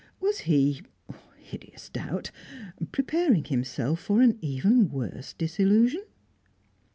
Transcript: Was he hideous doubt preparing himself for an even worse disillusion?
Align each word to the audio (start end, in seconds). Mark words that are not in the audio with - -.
Was 0.19 0.39
he 0.49 0.81
hideous 1.37 1.87
doubt 1.89 2.31
preparing 2.91 3.43
himself 3.43 3.99
for 3.99 4.23
an 4.23 4.39
even 4.41 4.89
worse 4.89 5.33
disillusion? 5.33 6.03